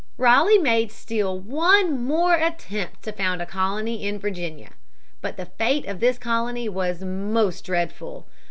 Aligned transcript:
Ralegh 0.17 0.59
made 0.63 0.91
still 0.91 1.37
one 1.39 2.03
more 2.03 2.33
attempt 2.33 3.03
to 3.03 3.11
found 3.11 3.39
a 3.39 3.45
colony 3.45 4.03
in 4.03 4.17
Virginia. 4.17 4.71
But 5.21 5.37
the 5.37 5.45
fate 5.45 5.85
of 5.85 5.99
this 5.99 6.17
colony 6.17 6.67
was 6.67 7.03
most 7.03 7.65
dreadful. 7.65 8.25